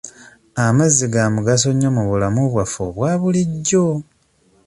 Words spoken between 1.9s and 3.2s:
mu bulamu bwaffe obwa